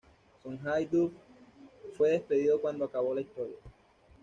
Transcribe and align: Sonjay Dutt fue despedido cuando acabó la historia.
Sonjay 0.41 0.87
Dutt 0.89 1.13
fue 1.95 2.09
despedido 2.09 2.59
cuando 2.59 2.85
acabó 2.85 3.13
la 3.13 3.21
historia. 3.21 3.57